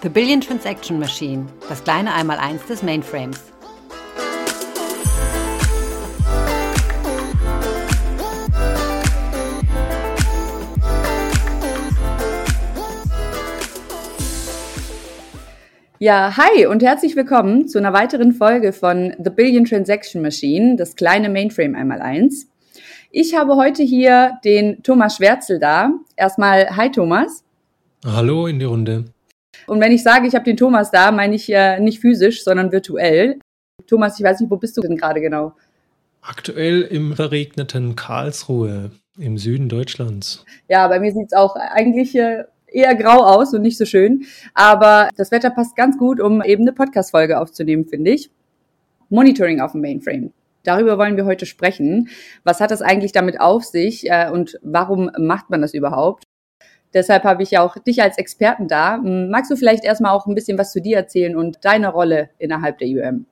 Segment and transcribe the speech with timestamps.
[0.00, 3.42] The Billion Transaction Machine, das kleine Einmaleins des Mainframes.
[15.98, 20.94] Ja, hi und herzlich willkommen zu einer weiteren Folge von The Billion Transaction Machine, das
[20.94, 22.48] kleine Mainframe einmal eins.
[23.10, 25.90] Ich habe heute hier den Thomas Schwärzel da.
[26.14, 27.42] Erstmal, hi Thomas.
[28.04, 29.06] Hallo in die Runde.
[29.66, 32.72] Und wenn ich sage, ich habe den Thomas da, meine ich ja nicht physisch, sondern
[32.72, 33.38] virtuell.
[33.86, 35.54] Thomas, ich weiß nicht, wo bist du denn gerade genau?
[36.20, 40.44] Aktuell im verregneten Karlsruhe im Süden Deutschlands.
[40.68, 44.24] Ja, bei mir sieht es auch eigentlich äh, eher grau aus und nicht so schön.
[44.54, 48.30] Aber das Wetter passt ganz gut, um eben eine Podcast-Folge aufzunehmen, finde ich.
[49.08, 50.32] Monitoring auf dem Mainframe.
[50.64, 52.08] Darüber wollen wir heute sprechen.
[52.44, 56.24] Was hat das eigentlich damit auf sich äh, und warum macht man das überhaupt?
[56.94, 58.98] Deshalb habe ich ja auch dich als Experten da.
[58.98, 62.78] Magst du vielleicht erstmal auch ein bisschen was zu dir erzählen und deine Rolle innerhalb
[62.78, 63.26] der UM?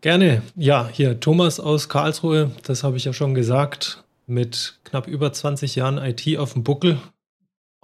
[0.00, 0.42] Gerne.
[0.56, 5.76] Ja, hier Thomas aus Karlsruhe, das habe ich ja schon gesagt, mit knapp über 20
[5.76, 6.98] Jahren IT auf dem Buckel,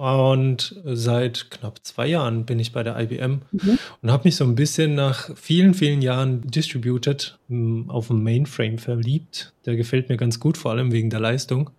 [0.02, 3.78] und seit knapp zwei Jahren bin ich bei der IBM mhm.
[4.00, 8.78] und habe mich so ein bisschen nach vielen, vielen Jahren Distributed hm, auf dem Mainframe
[8.78, 9.54] verliebt.
[9.64, 11.70] Der gefällt mir ganz gut, vor allem wegen der Leistung.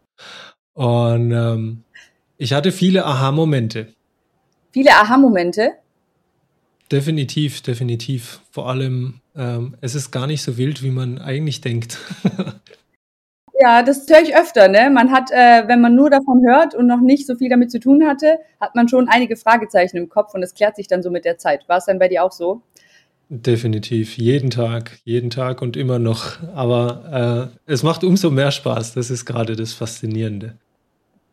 [0.73, 1.83] Und ähm,
[2.43, 3.87] ich hatte viele Aha-Momente.
[4.71, 5.71] Viele Aha-Momente?
[6.91, 8.41] Definitiv, definitiv.
[8.51, 11.97] Vor allem, ähm, es ist gar nicht so wild, wie man eigentlich denkt.
[13.61, 14.67] Ja, das höre ich öfter.
[14.67, 14.89] Ne?
[14.89, 17.79] Man hat, äh, wenn man nur davon hört und noch nicht so viel damit zu
[17.79, 21.09] tun hatte, hat man schon einige Fragezeichen im Kopf und es klärt sich dann so
[21.09, 21.69] mit der Zeit.
[21.69, 22.61] War es dann bei dir auch so?
[23.29, 26.41] Definitiv, jeden Tag, jeden Tag und immer noch.
[26.55, 28.95] Aber äh, es macht umso mehr Spaß.
[28.95, 30.57] Das ist gerade das Faszinierende.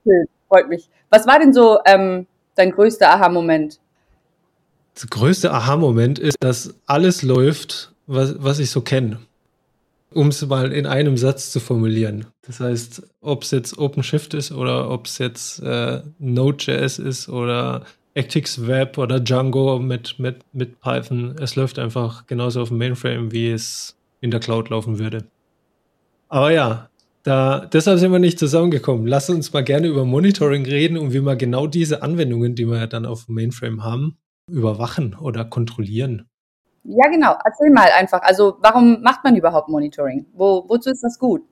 [0.04, 0.88] Schön, freut mich.
[1.08, 3.80] Was war denn so ähm, dein größter Aha-Moment?
[4.94, 9.18] Das größte Aha-Moment ist, dass alles läuft, was, was ich so kenne
[10.12, 12.26] um es mal in einem Satz zu formulieren.
[12.42, 17.84] Das heißt, ob es jetzt OpenShift ist oder ob es jetzt äh, Node.js ist oder
[18.14, 23.30] Actix Web oder Django mit, mit, mit Python, es läuft einfach genauso auf dem Mainframe,
[23.30, 25.24] wie es in der Cloud laufen würde.
[26.28, 26.89] Aber ja,
[27.22, 29.06] da, deshalb sind wir nicht zusammengekommen.
[29.06, 32.78] Lass uns mal gerne über Monitoring reden und wie wir genau diese Anwendungen, die wir
[32.78, 34.16] ja dann auf dem Mainframe haben,
[34.48, 36.28] überwachen oder kontrollieren.
[36.84, 37.34] Ja, genau.
[37.44, 38.22] Erzähl mal einfach.
[38.22, 40.26] Also, warum macht man überhaupt Monitoring?
[40.32, 41.42] Wo, wozu ist das gut?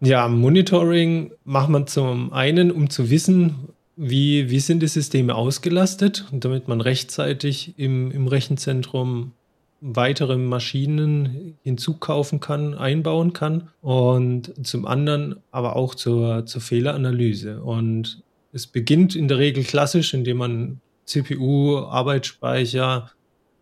[0.00, 6.26] Ja, Monitoring macht man zum einen, um zu wissen, wie, wie sind die Systeme ausgelastet,
[6.30, 9.32] damit man rechtzeitig im, im Rechenzentrum
[9.80, 17.62] weitere Maschinen hinzukaufen kann, einbauen kann und zum anderen aber auch zur, zur Fehleranalyse.
[17.62, 18.22] Und
[18.52, 23.10] es beginnt in der Regel klassisch, indem man CPU, Arbeitsspeicher,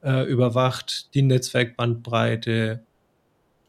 [0.02, 2.84] äh, überwacht, die Netzwerkbandbreite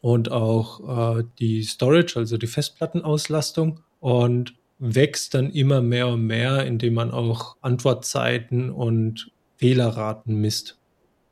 [0.00, 6.66] und auch äh, die Storage, also die Festplattenauslastung und wächst dann immer mehr und mehr,
[6.66, 10.78] indem man auch Antwortzeiten und Fehlerraten misst.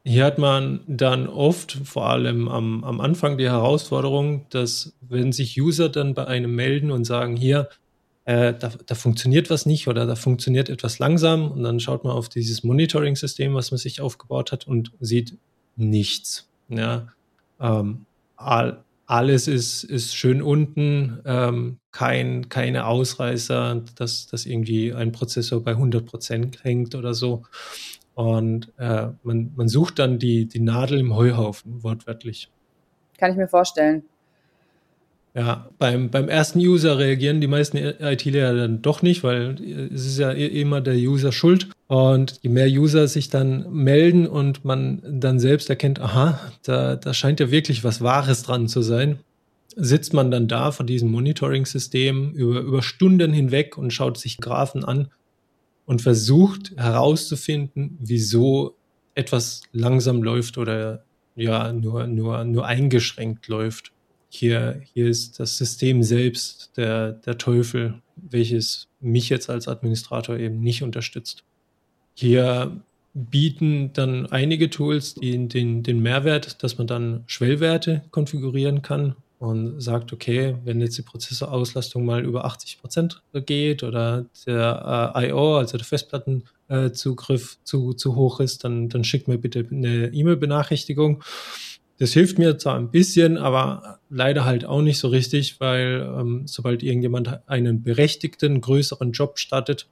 [0.06, 5.58] Hier hat man dann oft, vor allem am, am Anfang, die Herausforderung, dass wenn sich
[5.58, 7.70] User dann bei einem melden und sagen, hier,
[8.26, 12.12] äh, da, da, funktioniert was nicht oder da funktioniert etwas langsam und dann schaut man
[12.12, 15.38] auf dieses Monitoring-System, was man sich aufgebaut hat und sieht
[15.76, 16.48] nichts.
[16.68, 17.08] Ja,
[17.60, 18.04] ähm,
[18.36, 25.62] all, alles ist, ist schön unten, ähm, kein, keine Ausreißer, dass, dass irgendwie ein Prozessor
[25.62, 27.44] bei 100% hängt oder so.
[28.14, 32.48] Und äh, man, man sucht dann die, die Nadel im Heuhaufen, wortwörtlich.
[33.18, 34.04] Kann ich mir vorstellen.
[35.36, 39.56] Ja, beim, beim ersten User reagieren die meisten IT-Lehrer dann doch nicht, weil
[39.92, 41.70] es ist ja immer der User schuld.
[41.88, 47.12] Und je mehr User sich dann melden und man dann selbst erkennt, aha, da, da
[47.12, 49.18] scheint ja wirklich was Wahres dran zu sein,
[49.74, 54.84] sitzt man dann da vor diesem Monitoring-System über, über Stunden hinweg und schaut sich Graphen
[54.84, 55.08] an
[55.86, 58.76] und versucht herauszufinden, wieso
[59.14, 61.04] etwas langsam läuft oder
[61.36, 63.92] ja, nur, nur, nur eingeschränkt läuft.
[64.28, 70.60] Hier, hier ist das System selbst der, der Teufel, welches mich jetzt als Administrator eben
[70.60, 71.44] nicht unterstützt.
[72.14, 72.80] Hier
[73.12, 79.14] bieten dann einige Tools den, den, den Mehrwert, dass man dann Schwellwerte konfigurieren kann
[79.44, 85.28] und sagt, okay, wenn jetzt die Prozessorauslastung mal über 80 Prozent geht oder der äh,
[85.28, 90.08] I.O., also der Festplattenzugriff äh, zu, zu hoch ist, dann, dann schickt mir bitte eine
[90.12, 91.22] E-Mail-Benachrichtigung
[91.98, 96.42] das hilft mir zwar ein bisschen, aber leider halt auch nicht so richtig, weil ähm,
[96.46, 99.86] sobald irgendjemand einen berechtigten, größeren Job startet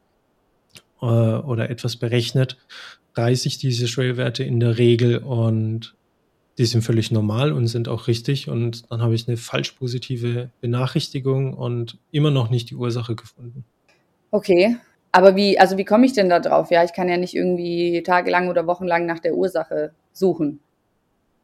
[1.01, 2.57] äh, oder etwas berechnet,
[3.15, 5.95] reiße ich diese Schwellwerte in der Regel und
[6.59, 8.49] die sind völlig normal und sind auch richtig.
[8.49, 13.65] Und dann habe ich eine falsch positive Benachrichtigung und immer noch nicht die Ursache gefunden.
[14.31, 14.77] Okay.
[15.13, 16.71] Aber wie, also wie komme ich denn da drauf?
[16.71, 20.61] Ja, ich kann ja nicht irgendwie tagelang oder wochenlang nach der Ursache suchen.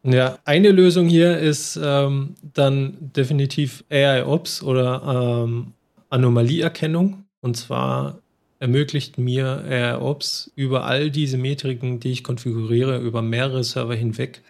[0.05, 5.73] Ja, eine Lösung hier ist ähm, dann definitiv AI-Ops oder ähm,
[6.09, 7.25] Anomalieerkennung.
[7.41, 8.21] Und zwar
[8.59, 14.43] ermöglicht mir AI-Ops über all diese Metriken, die ich konfiguriere, über mehrere Server hinweg,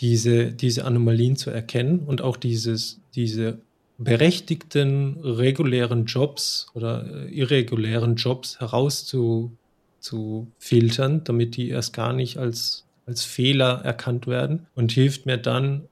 [0.00, 3.60] diese, diese Anomalien zu erkennen und auch dieses, diese
[3.98, 13.24] berechtigten regulären Jobs oder äh, irregulären Jobs herauszufiltern, damit die erst gar nicht als, als
[13.24, 15.88] Fehler erkannt werden und hilft mir dann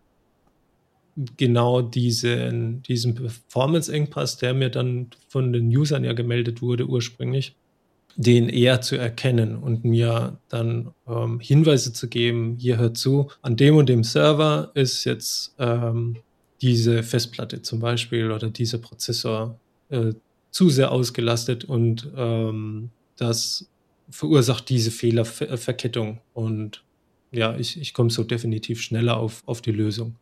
[1.36, 7.54] genau diesen, diesen Performance-Engpass, der mir dann von den Usern ja gemeldet wurde ursprünglich,
[8.16, 13.56] den eher zu erkennen und mir dann ähm, Hinweise zu geben, hier hört zu, an
[13.56, 16.16] dem und dem Server ist jetzt ähm,
[16.60, 19.58] diese Festplatte zum Beispiel oder dieser Prozessor
[19.90, 20.12] äh,
[20.50, 23.68] zu sehr ausgelastet und ähm, das
[24.10, 26.84] verursacht diese Fehlerverkettung und
[27.30, 30.16] ja, ich, ich komme so definitiv schneller auf, auf die Lösung.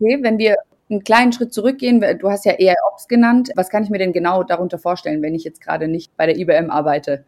[0.00, 0.56] Okay, wenn wir
[0.92, 3.50] einen kleinen Schritt zurückgehen, du hast ja eher Ops genannt.
[3.56, 6.38] Was kann ich mir denn genau darunter vorstellen, wenn ich jetzt gerade nicht bei der
[6.38, 7.24] IBM arbeite?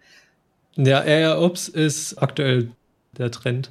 [0.76, 2.70] Ja, AI Ops ist aktuell
[3.16, 3.70] der Trend.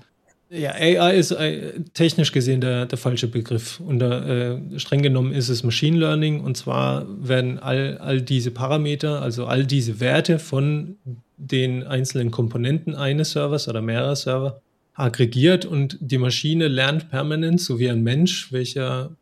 [0.50, 3.80] Ja, AI ist äh, technisch gesehen der, der falsche Begriff.
[3.80, 6.42] Und äh, streng genommen ist es Machine Learning.
[6.42, 10.98] Und zwar werden all, all diese Parameter, also all diese Werte von
[11.38, 14.62] den einzelnen Komponenten eines Servers oder mehrerer Server
[14.94, 19.16] aggregiert und die Maschine lernt permanent, so wie ein Mensch, welcher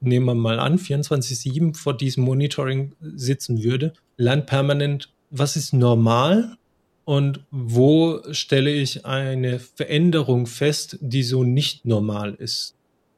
[0.00, 6.56] nehmen wir mal an, 24-7 vor diesem Monitoring sitzen würde, lernt permanent, was ist normal
[7.04, 12.74] und wo stelle ich eine Veränderung fest, die so nicht normal ist.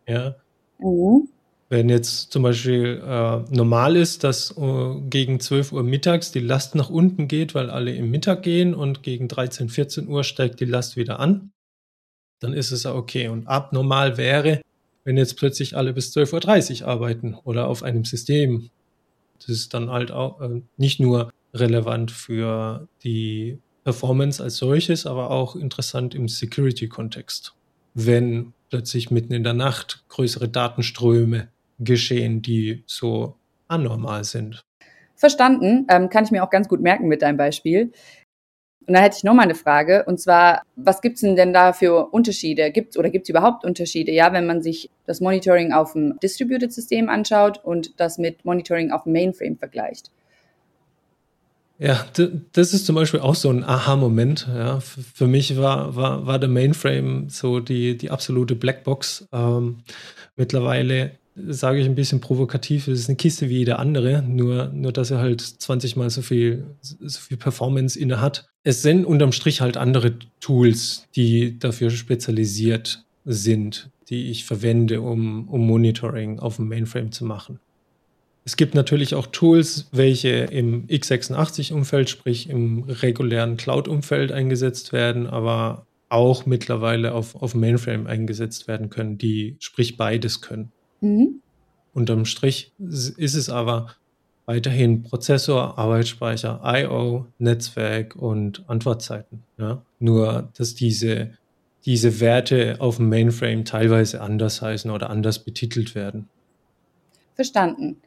[0.06, 0.36] Ja.
[0.78, 1.28] Mhm.
[1.68, 6.74] Wenn jetzt zum Beispiel äh, normal ist, dass uh, gegen 12 Uhr mittags die Last
[6.74, 10.66] nach unten geht, weil alle im Mittag gehen und gegen 13, 14 Uhr steigt die
[10.66, 11.50] Last wieder an,
[12.40, 13.28] dann ist es okay.
[13.28, 14.60] Und abnormal wäre,
[15.04, 18.70] wenn jetzt plötzlich alle bis 12.30 Uhr arbeiten oder auf einem System.
[19.38, 25.30] Das ist dann halt auch äh, nicht nur relevant für die Performance als solches, aber
[25.30, 27.54] auch interessant im Security-Kontext.
[27.94, 31.48] Wenn plötzlich mitten in der Nacht größere Datenströme
[31.78, 33.36] geschehen, die so
[33.68, 34.64] anormal sind.
[35.16, 37.92] Verstanden, ähm, kann ich mir auch ganz gut merken mit deinem Beispiel.
[38.86, 41.72] Und dann hätte ich noch mal eine Frage, und zwar, was gibt's denn, denn da
[41.72, 42.70] für Unterschiede?
[42.72, 44.10] Gibt's oder gibt's überhaupt Unterschiede?
[44.12, 49.04] Ja, wenn man sich das Monitoring auf dem Distributed-System anschaut und das mit Monitoring auf
[49.04, 50.10] dem Mainframe vergleicht.
[51.78, 52.04] Ja,
[52.52, 54.48] das ist zum Beispiel auch so ein Aha-Moment.
[54.54, 54.78] Ja.
[54.80, 59.26] Für mich war, war, war der Mainframe so die, die absolute Blackbox.
[59.32, 59.78] Ähm,
[60.36, 64.92] mittlerweile sage ich ein bisschen provokativ, es ist eine Kiste wie jede andere, nur, nur
[64.92, 68.48] dass er halt 20 mal so viel, so viel Performance inne hat.
[68.64, 75.48] Es sind unterm Strich halt andere Tools, die dafür spezialisiert sind, die ich verwende, um,
[75.48, 77.58] um Monitoring auf dem Mainframe zu machen.
[78.44, 85.86] Es gibt natürlich auch Tools, welche im x86-Umfeld, sprich im regulären Cloud-Umfeld eingesetzt werden, aber
[86.08, 90.72] auch mittlerweile auf, auf Mainframe eingesetzt werden können, die sprich beides können.
[91.02, 91.42] Mhm.
[91.92, 93.88] Unterm Strich ist es aber
[94.46, 99.42] weiterhin Prozessor, Arbeitsspeicher, I.O., Netzwerk und Antwortzeiten.
[99.58, 99.82] Ja?
[99.98, 101.32] Nur, dass diese,
[101.84, 106.28] diese Werte auf dem Mainframe teilweise anders heißen oder anders betitelt werden.
[107.34, 107.98] Verstanden.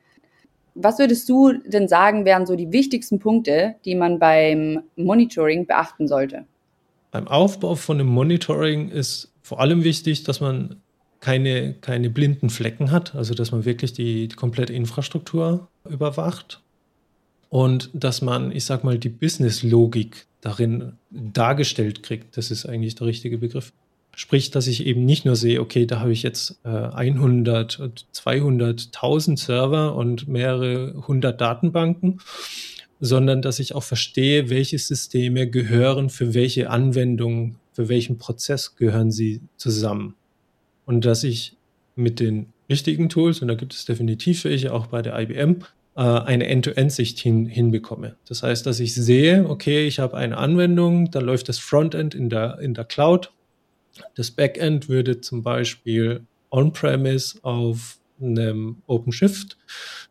[0.74, 6.08] Was würdest du denn sagen, wären so die wichtigsten Punkte, die man beim Monitoring beachten
[6.08, 6.46] sollte?
[7.12, 10.82] Beim Aufbau von einem Monitoring ist vor allem wichtig, dass man
[11.26, 16.62] keine, keine blinden Flecken hat, also dass man wirklich die, die komplette Infrastruktur überwacht
[17.50, 22.38] und dass man, ich sag mal, die Business-Logik darin dargestellt kriegt.
[22.38, 23.74] Das ist eigentlich der richtige Begriff.
[24.16, 28.90] Sprich, dass ich eben nicht nur sehe, okay, da habe ich jetzt äh, 100, 200,
[28.94, 32.22] 1000 Server und mehrere hundert Datenbanken,
[33.00, 39.12] sondern dass ich auch verstehe, welche Systeme gehören für welche Anwendung, für welchen Prozess gehören
[39.12, 40.14] sie zusammen
[40.86, 41.58] und dass ich
[41.96, 45.64] mit den richtigen Tools, und da gibt es definitiv welche auch bei der IBM,
[45.96, 48.16] äh, eine End-to-End-Sicht hin, hinbekomme.
[48.28, 52.30] Das heißt, dass ich sehe, okay, ich habe eine Anwendung, da läuft das Frontend in
[52.30, 53.32] der, in der Cloud.
[54.16, 59.58] Das Backend würde zum Beispiel on-premise auf einem OpenShift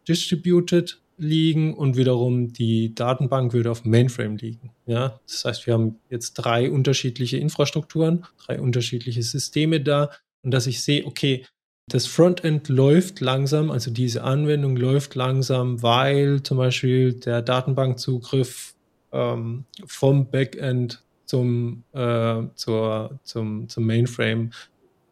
[0.08, 4.70] distributed liegen und wiederum die Datenbank würde auf Mainframe liegen.
[4.86, 10.10] Ja, das heißt, wir haben jetzt drei unterschiedliche Infrastrukturen, drei unterschiedliche Systeme da
[10.44, 11.44] und dass ich sehe, okay,
[11.88, 18.74] das Frontend läuft langsam, also diese Anwendung läuft langsam, weil zum Beispiel der Datenbankzugriff
[19.12, 24.50] ähm, vom Backend zum, äh, zur, zum, zum Mainframe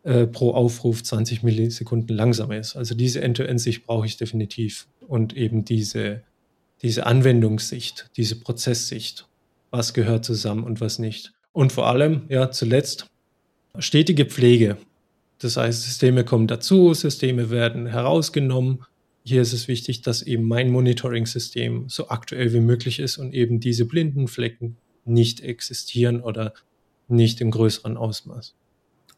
[0.05, 2.77] äh, pro Aufruf 20 Millisekunden langsamer ist.
[2.77, 6.23] Also diese End-to-End-Sicht brauche ich definitiv und eben diese,
[6.83, 9.27] diese Anwendungssicht, diese Prozesssicht.
[9.71, 11.33] Was gehört zusammen und was nicht.
[11.53, 13.07] Und vor allem, ja, zuletzt
[13.79, 14.77] stetige Pflege.
[15.43, 18.85] Das heißt, Systeme kommen dazu, Systeme werden herausgenommen.
[19.25, 23.59] Hier ist es wichtig, dass eben mein Monitoring-System so aktuell wie möglich ist und eben
[23.59, 26.55] diese blinden Flecken nicht existieren oder
[27.09, 28.55] nicht im größeren Ausmaß.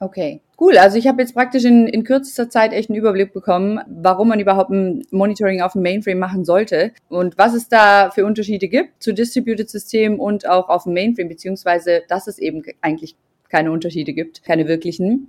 [0.00, 0.76] Okay, cool.
[0.76, 4.40] Also ich habe jetzt praktisch in, in kürzester Zeit echt einen Überblick bekommen, warum man
[4.40, 9.02] überhaupt ein Monitoring auf dem Mainframe machen sollte und was es da für Unterschiede gibt
[9.02, 13.14] zu Distributed Systemen und auch auf dem Mainframe, beziehungsweise dass es eben eigentlich
[13.48, 15.28] keine Unterschiede gibt, keine wirklichen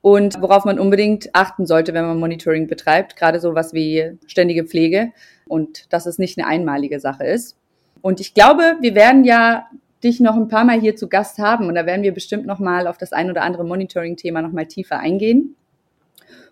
[0.00, 5.12] und worauf man unbedingt achten sollte, wenn man Monitoring betreibt, gerade sowas wie ständige Pflege
[5.46, 7.56] und dass es nicht eine einmalige Sache ist.
[8.00, 9.66] Und ich glaube, wir werden ja
[10.04, 12.60] dich noch ein paar Mal hier zu Gast haben und da werden wir bestimmt noch
[12.60, 15.56] mal auf das ein oder andere Monitoring-Thema noch mal tiefer eingehen.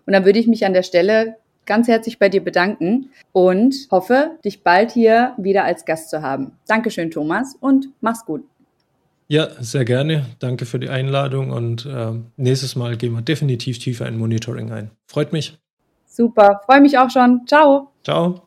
[0.05, 4.37] Und dann würde ich mich an der Stelle ganz herzlich bei dir bedanken und hoffe,
[4.43, 6.53] dich bald hier wieder als Gast zu haben.
[6.67, 8.43] Dankeschön, Thomas, und mach's gut.
[9.27, 10.25] Ja, sehr gerne.
[10.39, 14.91] Danke für die Einladung und äh, nächstes Mal gehen wir definitiv tiefer in Monitoring ein.
[15.05, 15.57] Freut mich.
[16.05, 17.41] Super, freue mich auch schon.
[17.45, 17.91] Ciao.
[18.03, 18.46] Ciao.